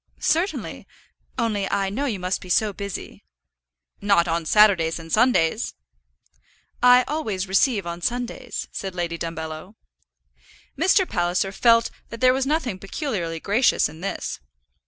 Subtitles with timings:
[0.19, 0.87] "Certainly,
[1.37, 3.23] only I know you must be so busy."
[4.01, 5.75] "Not on Saturdays and Sundays."
[6.81, 9.75] "I always receive on Sundays," said Lady Dumbello.
[10.75, 11.07] Mr.
[11.07, 14.39] Palliser felt that there was nothing peculiarly gracious in this.